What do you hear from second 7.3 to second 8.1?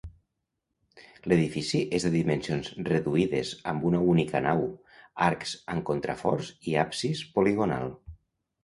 poligonal.